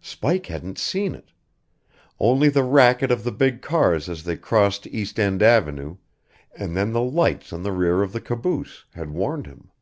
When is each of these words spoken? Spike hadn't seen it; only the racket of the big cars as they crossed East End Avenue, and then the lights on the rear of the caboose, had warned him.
Spike 0.00 0.46
hadn't 0.46 0.78
seen 0.78 1.16
it; 1.16 1.32
only 2.20 2.48
the 2.48 2.62
racket 2.62 3.10
of 3.10 3.24
the 3.24 3.32
big 3.32 3.60
cars 3.60 4.08
as 4.08 4.22
they 4.22 4.36
crossed 4.36 4.86
East 4.86 5.18
End 5.18 5.42
Avenue, 5.42 5.96
and 6.56 6.76
then 6.76 6.92
the 6.92 7.02
lights 7.02 7.52
on 7.52 7.64
the 7.64 7.72
rear 7.72 8.00
of 8.00 8.12
the 8.12 8.20
caboose, 8.20 8.84
had 8.94 9.10
warned 9.10 9.46
him. 9.48 9.72